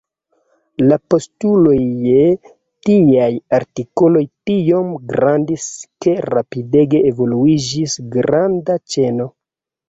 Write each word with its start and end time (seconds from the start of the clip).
La 0.83 0.95
postuloj 1.13 1.75
je 2.05 2.23
tiaj 2.89 3.27
artikoloj 3.57 4.23
tiom 4.51 4.89
grandis 5.13 5.67
ke 6.07 6.17
rapidege 6.33 7.03
evoluiĝis 7.13 7.95
granda 8.17 8.81
ĉeno. 8.97 9.31